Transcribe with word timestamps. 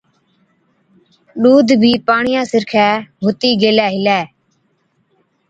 ڏُوڌ 1.41 1.67
بِي 1.81 1.91
پاڻِيان 2.07 2.45
سِرکَي 2.51 2.87
هُتِي 3.23 3.49
گيلَي 3.61 3.87
هِلَي۔ 3.95 4.19